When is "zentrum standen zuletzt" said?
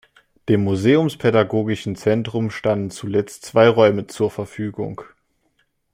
1.95-3.45